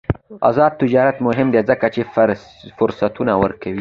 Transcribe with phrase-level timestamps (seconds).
[0.49, 2.01] آزاد تجارت مهم دی ځکه چې
[2.79, 3.69] فرصتونه ورکوي.